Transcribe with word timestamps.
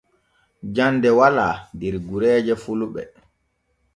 Jande 0.75 1.09
wala 1.19 1.47
der 1.79 1.95
gureeje 2.07 2.53
fulɓe. 2.63 3.01